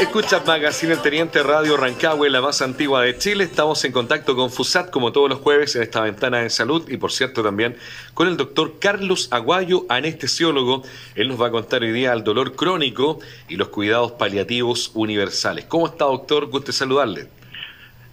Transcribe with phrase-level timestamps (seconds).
[0.00, 3.42] Escucha Magazine El Teniente Radio Rancagua, la más antigua de Chile.
[3.42, 6.98] Estamos en contacto con FUSAT como todos los jueves en esta ventana de salud y
[6.98, 7.76] por cierto también
[8.14, 10.84] con el doctor Carlos Aguayo, anestesiólogo.
[11.16, 15.64] Él nos va a contar hoy día el dolor crónico y los cuidados paliativos universales.
[15.64, 16.46] ¿Cómo está doctor?
[16.46, 17.26] Guste saludarle.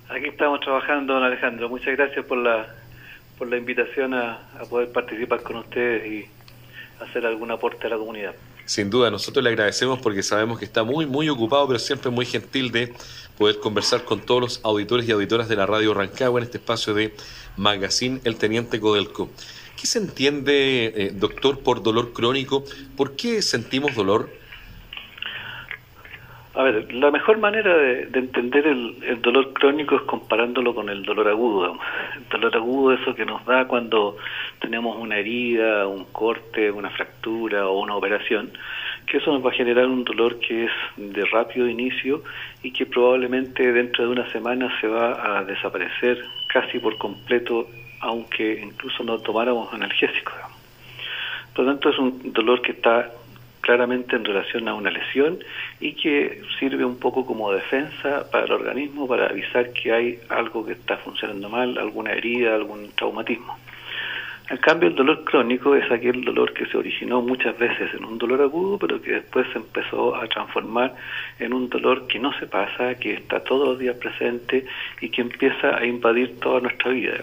[0.10, 1.70] Aquí estamos trabajando, don Alejandro.
[1.70, 2.66] Muchas gracias por la,
[3.38, 4.40] por la invitación a
[4.72, 6.26] poder participar con ustedes y
[7.04, 8.34] hacer algún aporte a la comunidad.
[8.66, 12.26] Sin duda, nosotros le agradecemos porque sabemos que está muy, muy ocupado, pero siempre muy
[12.26, 12.94] gentil de
[13.38, 16.94] poder conversar con todos los auditores y auditoras de la radio Rancagua en este espacio
[16.94, 17.14] de
[17.58, 19.30] Magazine El Teniente Codelco.
[19.80, 22.64] ¿Qué se entiende, eh, doctor, por dolor crónico?
[22.98, 24.30] ¿Por qué sentimos dolor?
[26.56, 31.28] A ver, la mejor manera de, entender el, dolor crónico es comparándolo con el dolor
[31.28, 31.78] agudo.
[32.16, 34.16] El dolor agudo es eso que nos da cuando
[34.62, 38.54] tenemos una herida, un corte, una fractura o una operación,
[39.06, 42.24] que eso nos va a generar un dolor que es de rápido inicio
[42.64, 47.68] y que probablemente dentro de una semana se va a desaparecer casi por completo,
[48.00, 50.34] aunque incluso no tomáramos analgésicos.
[51.54, 53.12] Por lo tanto, es un dolor que está
[53.66, 55.40] claramente en relación a una lesión
[55.80, 60.64] y que sirve un poco como defensa para el organismo para avisar que hay algo
[60.64, 63.58] que está funcionando mal, alguna herida, algún traumatismo.
[64.52, 68.20] En cambio, el dolor crónico es aquel dolor que se originó muchas veces en un
[68.20, 70.94] dolor agudo, pero que después se empezó a transformar
[71.40, 74.64] en un dolor que no se pasa, que está todos los días presente
[75.02, 77.14] y que empieza a invadir toda nuestra vida.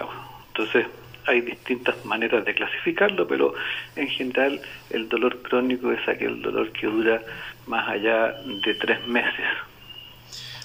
[0.49, 0.87] Entonces,
[1.27, 3.55] hay distintas maneras de clasificarlo, pero
[3.97, 7.23] en general el dolor crónico es aquel dolor que dura
[7.67, 9.47] más allá de tres meses.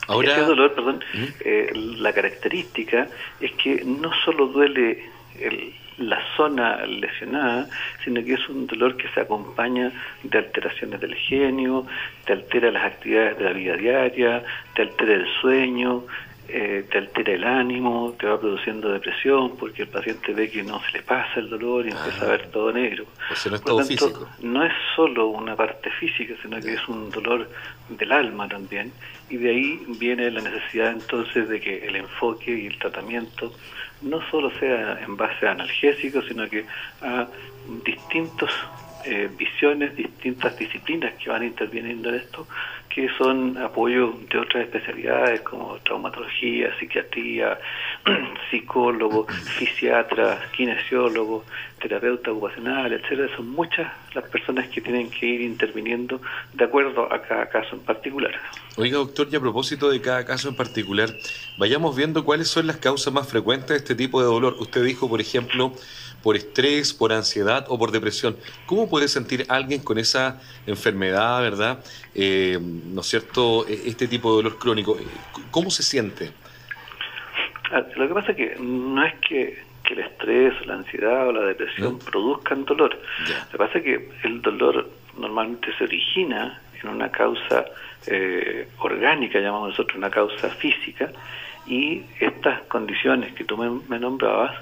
[0.07, 1.25] Ahora, este dolor, perdón, ¿Mm?
[1.41, 3.07] eh, la característica
[3.41, 5.03] es que no solo duele
[5.97, 7.67] la zona lesionada,
[8.03, 9.91] sino que es un dolor que se acompaña
[10.23, 11.85] de alteraciones del genio,
[12.25, 14.43] te altera las actividades de la vida diaria,
[14.75, 16.03] te altera el sueño,
[16.49, 20.81] eh, te altera el ánimo, te va produciendo depresión porque el paciente ve que no
[20.81, 23.05] se le pasa el dolor y empieza a ver todo negro.
[23.49, 24.29] no es todo físico.
[24.41, 27.49] No es solo una parte física, sino que es un dolor
[27.89, 28.91] del alma también.
[29.29, 33.53] Y de ahí viene la necesidad entonces de que el enfoque y el tratamiento
[34.01, 36.65] no solo sea en base a analgésicos, sino que
[37.01, 37.27] a
[37.83, 38.51] distintos
[39.05, 42.47] eh, visiones, distintas disciplinas que van interviniendo en esto,
[42.89, 47.59] que son apoyo de otras especialidades como traumatología, psiquiatría,
[48.49, 51.45] psicólogo, fisiatra, kinesiólogo,
[51.79, 53.29] terapeuta ocupacional, etcétera.
[53.35, 56.19] Son muchas las personas que tienen que ir interviniendo
[56.53, 58.31] de acuerdo a cada caso en particular.
[58.77, 61.09] Oiga, doctor, y a propósito de cada caso en particular,
[61.59, 64.55] vayamos viendo cuáles son las causas más frecuentes de este tipo de dolor.
[64.59, 65.73] Usted dijo, por ejemplo,
[66.23, 68.37] por estrés, por ansiedad o por depresión.
[68.65, 71.83] ¿Cómo puede sentir alguien con esa enfermedad, verdad?
[72.13, 73.67] Eh, ¿No es cierto?
[73.67, 74.97] E, este tipo de dolor crónico.
[75.51, 76.31] ¿Cómo se siente?
[77.71, 81.43] Ah, lo que pasa es que no es que, el estrés, la ansiedad o la
[81.43, 82.99] depresión produzcan dolor.
[83.19, 87.63] Lo que pasa es que el dolor normalmente se origina en una causa
[88.05, 91.09] eh, orgánica, llamamos nosotros una causa física,
[91.67, 94.57] y estas condiciones que tú me nombrabas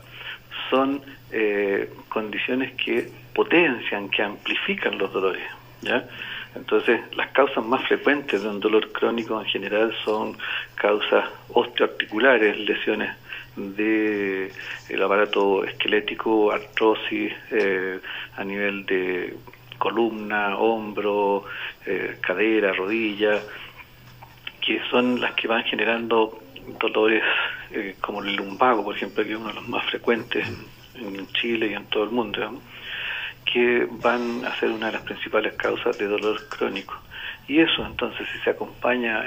[0.69, 5.43] son eh, condiciones que potencian, que amplifican los dolores.
[5.81, 6.07] ¿ya?
[6.55, 10.37] Entonces, las causas más frecuentes de un dolor crónico en general son
[10.75, 13.11] causas osteoarticulares, lesiones
[13.55, 14.51] del
[14.89, 17.99] el aparato esquelético, artrosis eh,
[18.35, 19.35] a nivel de
[19.77, 21.45] columna, hombro,
[21.85, 23.41] eh, cadera, rodilla,
[24.61, 26.39] que son las que van generando
[26.79, 27.23] dolores
[27.71, 30.47] eh, como el lumbago, por ejemplo, que es uno de los más frecuentes
[30.95, 32.61] en Chile y en todo el mundo,
[33.45, 36.95] que van a ser una de las principales causas de dolor crónico.
[37.47, 39.23] Y eso entonces si se acompaña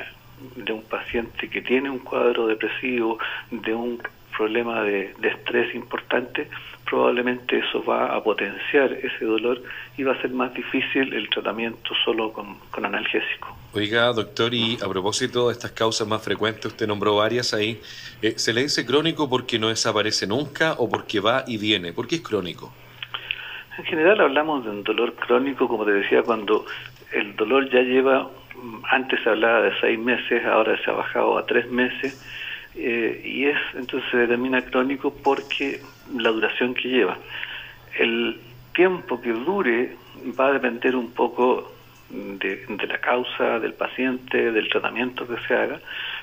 [0.57, 3.19] de un paciente que tiene un cuadro depresivo,
[3.51, 4.01] de un
[4.37, 6.49] problema de, estrés importante,
[6.89, 9.63] probablemente eso va a potenciar ese dolor
[9.97, 13.57] y va a ser más difícil el tratamiento solo con, con analgésico.
[13.75, 17.81] Oiga, doctor, y a propósito de estas causas más frecuentes, usted nombró varias ahí,
[18.23, 21.93] eh, ¿se le dice crónico porque no desaparece nunca o porque va y viene?
[21.93, 22.73] ¿Por qué es crónico?
[23.77, 26.65] En general hablamos de un dolor crónico, como te decía, cuando
[27.13, 28.31] el dolor ya lleva,
[28.91, 32.25] antes se hablaba de seis meses, ahora se ha bajado a tres meses,
[32.75, 35.81] eh, y es entonces se determina crónico porque
[36.17, 37.19] la duración que lleva.
[37.99, 38.41] El
[38.75, 39.97] tiempo que dure
[40.39, 41.73] va a depender un poco
[42.11, 45.81] de, la causa del paciente, del tratamiento que se haga,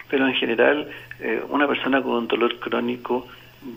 [0.09, 0.89] pero en general
[1.19, 3.27] eh, una persona con un dolor crónico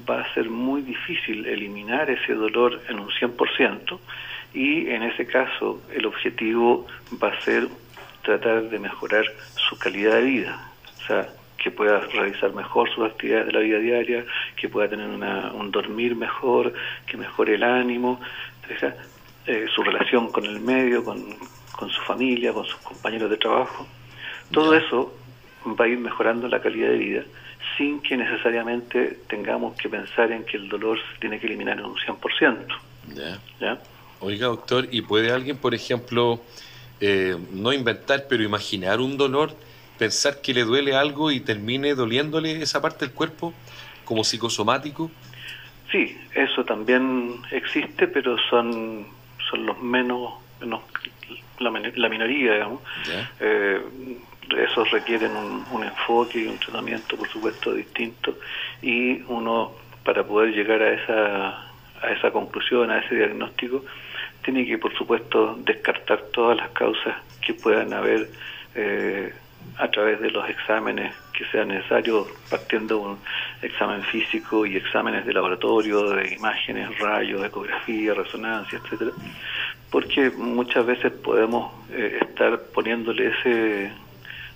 [0.08, 3.98] va a ser muy difícil eliminar ese dolor en un 100%
[4.54, 6.86] y en ese caso el objetivo
[7.22, 7.68] va a ser
[8.22, 9.24] tratar de mejorar
[9.56, 10.64] su calidad de vida.
[11.62, 14.24] Que pueda realizar mejor sus actividades de la vida diaria,
[14.56, 16.72] que pueda tener un dormir mejor,
[17.06, 18.20] que mejore el ánimo,
[19.46, 21.22] eh, su relación con el medio, con,
[21.72, 23.86] con, su familia, con sus compañeros de trabajo.
[24.52, 25.14] Todo eso
[25.78, 27.22] va a ir mejorando la calidad de vida
[27.76, 31.86] sin que necesariamente tengamos que pensar en que el dolor se tiene que eliminar en
[31.86, 32.66] un 100%.
[33.14, 33.38] Ya.
[33.60, 33.78] ¿Ya?
[34.20, 36.40] Oiga, doctor, ¿y puede alguien, por ejemplo,
[37.00, 39.52] eh, no inventar, pero imaginar un dolor,
[39.98, 43.52] pensar que le duele algo y termine doliéndole esa parte del cuerpo
[44.04, 45.10] como psicosomático?
[45.90, 49.06] Sí, eso también existe, pero son,
[49.50, 50.82] son los menos, menos
[51.58, 52.80] la, minoría, digamos.
[53.40, 53.80] Eh,
[54.56, 58.38] esos requieren un, un, enfoque y un tratamiento, por supuesto, distinto.
[58.80, 59.72] Y uno,
[60.04, 61.48] para poder llegar a esa,
[62.02, 63.84] a esa conclusión, a ese diagnóstico,
[64.42, 68.30] tiene que, por supuesto, descartar todas las causas que puedan haber
[68.74, 69.32] eh,
[69.76, 73.18] a través de los exámenes que sean necesarios, partiendo de un
[73.62, 79.12] examen físico y exámenes de laboratorio, de imágenes, rayos, ecografía, resonancia, etcétera,
[79.90, 83.92] porque muchas veces podemos eh, estar poniéndole ese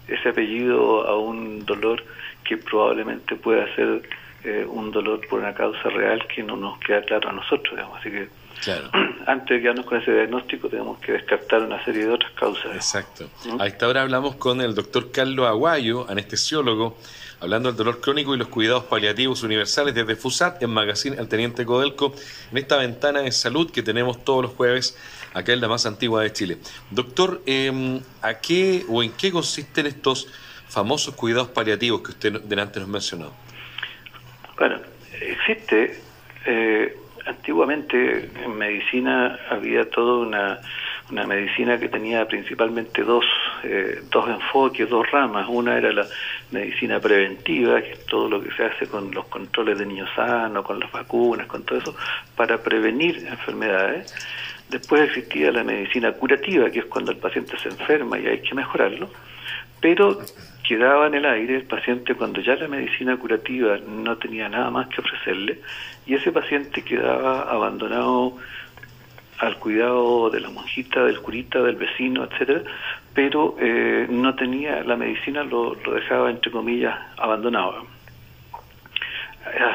[0.08, 2.02] ese apellido a un dolor
[2.44, 4.02] que probablemente pueda ser
[4.44, 8.00] eh, un dolor por una causa real que no nos queda claro a nosotros, digamos.
[8.00, 8.28] Así que
[9.26, 12.74] antes de quedarnos con ese diagnóstico tenemos que descartar una serie de otras causas.
[12.74, 13.28] Exacto.
[13.58, 16.96] A esta hora hablamos con el doctor Carlos Aguayo, anestesiólogo,
[17.40, 21.64] hablando del dolor crónico y los cuidados paliativos universales desde FUSAT en Magazine al Teniente
[21.64, 22.14] Codelco,
[22.50, 24.96] en esta ventana de salud que tenemos todos los jueves
[25.34, 26.58] acá en la más antigua de Chile.
[26.90, 30.28] Doctor, em, ¿a qué o en qué consisten estos
[30.68, 33.32] famosos cuidados paliativos que usted delante nos mencionó?
[34.56, 34.80] Bueno,
[35.20, 36.00] existe
[36.46, 36.96] eh,
[37.26, 40.60] antiguamente en medicina había toda una,
[41.10, 43.24] una medicina que tenía principalmente dos,
[43.64, 45.46] eh, dos enfoques, dos ramas.
[45.48, 46.06] Una era la
[46.50, 50.64] medicina preventiva, que es todo lo que se hace con los controles de niños sanos,
[50.64, 51.96] con las vacunas, con todo eso,
[52.36, 54.14] para prevenir enfermedades.
[54.68, 58.54] Después existía la medicina curativa, que es cuando el paciente se enferma y hay que
[58.54, 59.10] mejorarlo.
[59.80, 60.18] Pero
[60.72, 64.88] quedaba en el aire el paciente cuando ya la medicina curativa no tenía nada más
[64.88, 65.60] que ofrecerle
[66.06, 68.38] y ese paciente quedaba abandonado
[69.36, 72.62] al cuidado de la monjita, del curita, del vecino, etcétera,
[73.12, 77.86] pero eh, no tenía la medicina lo, lo dejaba entre comillas abandonado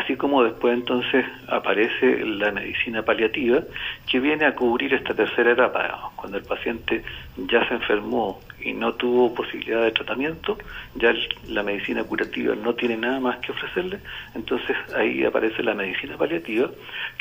[0.07, 3.61] así como después entonces aparece la medicina paliativa
[4.09, 7.03] que viene a cubrir esta tercera etapa, cuando el paciente
[7.35, 10.57] ya se enfermó y no tuvo posibilidad de tratamiento,
[10.95, 11.13] ya
[11.49, 13.99] la medicina curativa no tiene nada más que ofrecerle,
[14.33, 16.69] entonces ahí aparece la medicina paliativa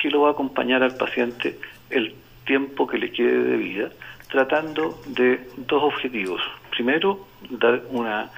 [0.00, 1.58] que lo va a acompañar al paciente
[1.90, 3.90] el tiempo que le quede de vida,
[4.30, 6.40] tratando de dos objetivos.
[6.70, 8.30] Primero, dar una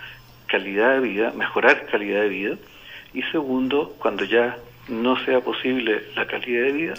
[0.47, 2.56] calidad de vida, mejorar calidad de vida,
[3.15, 4.57] y segundo, cuando ya
[4.89, 6.95] no sea posible la calidad de vida,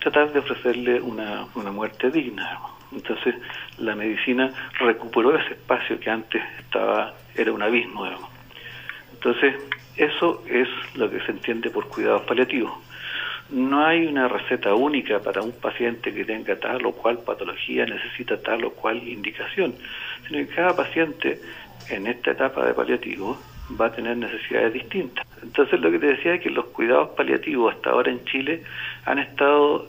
[0.00, 2.58] tratar de ofrecerle una, una muerte digna.
[2.92, 3.34] Entonces,
[3.78, 8.06] la medicina recuperó ese espacio que antes estaba era un abismo.
[9.12, 9.54] Entonces,
[9.96, 12.72] eso es lo que se entiende por cuidados paliativos.
[13.50, 18.40] No hay una receta única para un paciente que tenga tal o cual patología, necesita
[18.40, 19.74] tal o cual indicación,
[20.26, 21.40] sino que cada paciente
[21.90, 23.38] en esta etapa de paliativo
[23.80, 25.26] va a tener necesidades distintas.
[25.42, 28.62] Entonces lo que te decía es que los cuidados paliativos hasta ahora en Chile
[29.04, 29.88] han estado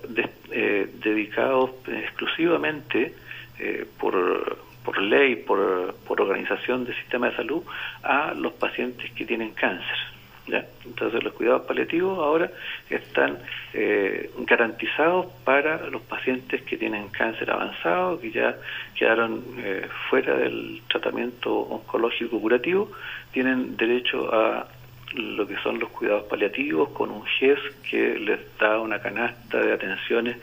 [0.52, 3.14] eh, dedicados exclusivamente
[3.60, 7.64] eh, por, por ley, por, por organización del sistema de salud
[8.04, 10.13] a los pacientes que tienen cáncer.
[10.46, 10.66] ¿Ya?
[10.86, 12.52] Entonces los cuidados paliativos ahora
[12.90, 13.40] están
[13.74, 18.58] eh, garantizados para los pacientes que tienen cáncer avanzado, que ya
[18.94, 22.92] quedaron eh, fuera del tratamiento oncológico curativo,
[23.32, 24.68] tienen derecho a
[25.16, 27.60] lo que son los cuidados paliativos con un GES
[27.90, 30.38] que les da una canasta de atenciones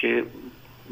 [0.00, 0.24] que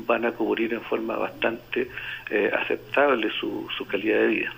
[0.07, 1.89] van a cubrir en forma bastante
[2.31, 4.53] eh, aceptable su, su calidad de vida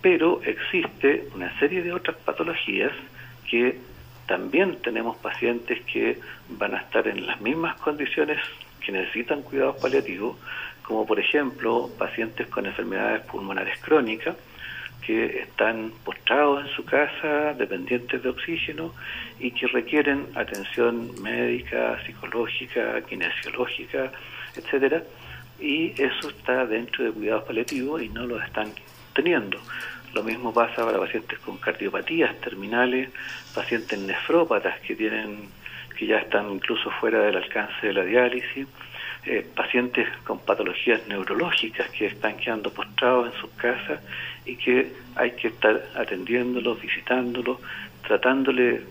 [0.00, 2.92] pero existe una serie de otras patologías
[3.48, 3.78] que
[4.26, 8.38] también tenemos pacientes que van a estar en las mismas condiciones
[8.84, 10.36] que necesitan cuidados paliativos,
[10.82, 14.36] como por ejemplo pacientes con enfermedades pulmonares crónicas
[15.04, 18.94] que están postrados en su casa, dependientes de oxígeno
[19.38, 24.12] y que requieren atención médica, psicológica, kinesiológica,
[24.54, 25.02] etcétera,
[25.58, 28.72] y eso está dentro de cuidados paliativos y no lo están
[29.14, 29.58] teniendo.
[30.14, 33.10] Lo mismo pasa para pacientes con cardiopatías terminales,
[33.54, 35.48] pacientes nefrópatas que tienen
[35.96, 38.66] que ya están incluso fuera del alcance de la diálisis,
[39.26, 44.00] eh, pacientes con patologías neurológicas que están quedando postrados en sus casas
[44.46, 47.58] y que hay que estar atendiéndolos, visitándolos,
[48.06, 48.82] tratándole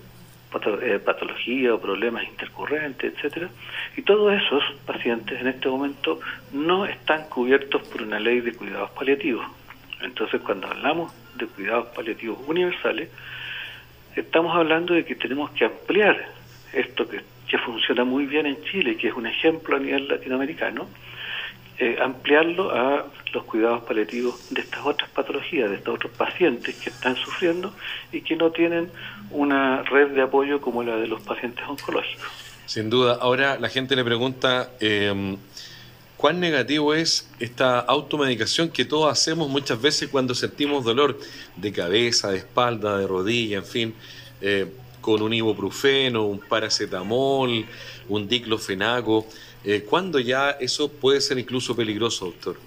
[0.83, 3.49] eh, patología o problemas intercurrentes, etcétera,
[3.97, 6.19] y todos esos pacientes en este momento
[6.51, 9.45] no están cubiertos por una ley de cuidados paliativos.
[10.01, 13.10] Entonces, cuando hablamos de cuidados paliativos universales,
[14.15, 16.18] estamos hablando de que tenemos que ampliar
[16.74, 17.22] esto que,
[17.65, 20.88] funciona muy bien en Chile, que es un ejemplo a nivel latinoamericano,
[21.79, 26.91] eh, ampliarlo a los cuidados paliativos de estas otras patologías, de estos otros pacientes que
[26.91, 27.74] están sufriendo
[28.12, 28.91] y que no tienen
[29.32, 32.27] una red de apoyo como la de los pacientes oncológicos.
[32.68, 33.18] Sin duda.
[33.20, 35.36] Ahora la gente le pregunta, eh,
[36.19, 41.17] ¿cuán negativo es esta automedicación que todos hacemos muchas veces cuando sentimos dolor
[41.55, 43.95] de cabeza, de espalda, de rodilla, en fin?
[44.41, 44.67] Eh,
[44.99, 47.65] con un ibuprofeno, un paracetamol,
[48.09, 49.27] un diclofenaco.
[49.63, 52.57] Eh, ¿Cuándo ya eso puede ser incluso peligroso, doctor?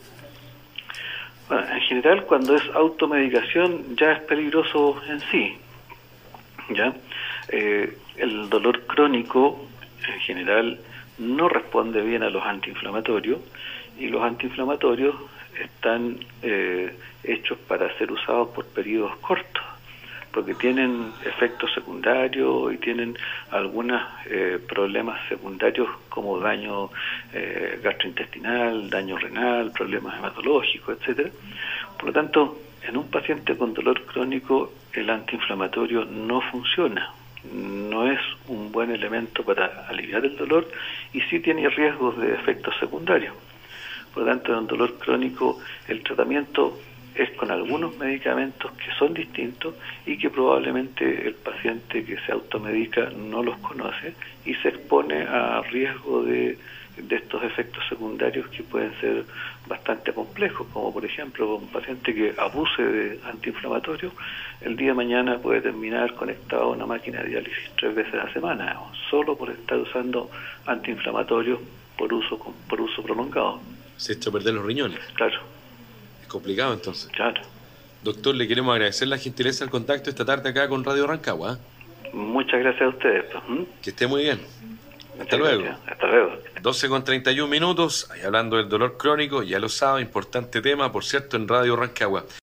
[1.50, 5.58] En general, cuando es automedicación ya es peligroso en sí.
[6.74, 6.94] ¿ya?
[7.50, 9.66] Eh, el dolor crónico,
[10.08, 10.78] en general,
[11.22, 13.40] no responde bien a los antiinflamatorios
[13.98, 15.14] y los antiinflamatorios
[15.58, 19.62] están eh, hechos para ser usados por periodos cortos
[20.32, 23.16] porque tienen efectos secundarios y tienen
[23.50, 26.88] algunos eh, problemas secundarios como daño
[27.34, 31.30] eh, gastrointestinal, daño renal, problemas hematológicos, etcétera.
[31.96, 37.12] Por lo tanto, en un paciente con dolor crónico el antiinflamatorio no funciona,
[37.50, 40.68] no es un buen elemento para aliviar el dolor
[41.12, 43.34] y sí tiene riesgos de efectos secundarios.
[44.14, 45.58] Por lo tanto, en un dolor crónico
[45.88, 46.78] el tratamiento
[47.14, 49.74] es con algunos medicamentos que son distintos
[50.06, 54.14] y que probablemente el paciente que se automedica no los conoce
[54.46, 56.58] y se expone a riesgo de,
[56.96, 59.24] de estos efectos secundarios que pueden ser
[59.66, 64.12] bastante complejos, como por ejemplo un paciente que abuse de antiinflamatorios,
[64.60, 68.24] el día de mañana puede terminar conectado a una máquina de diálisis tres veces a
[68.24, 68.76] la semana,
[69.10, 70.30] solo por estar usando
[70.66, 71.58] antiinflamatorios
[71.96, 73.60] por uso, por uso prolongado.
[73.96, 74.98] Se echa a perder los riñones.
[75.14, 75.52] Claro
[76.32, 77.08] complicado entonces.
[77.12, 77.42] Claro.
[78.02, 81.58] Doctor, le queremos agradecer la gentileza del contacto esta tarde acá con Radio Rancagua.
[82.12, 83.24] Muchas gracias a ustedes.
[83.30, 84.40] Pues, Que esté muy bien.
[85.20, 85.64] Hasta luego.
[85.86, 86.38] Hasta luego.
[86.60, 91.04] 12 con 31 minutos, ahí hablando del dolor crónico, ya lo sabe, importante tema, por
[91.04, 92.24] cierto, en Radio Rancagua.